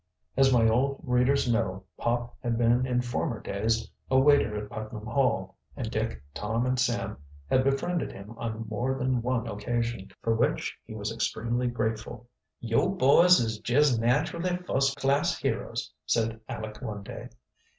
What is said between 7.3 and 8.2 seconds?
had befriended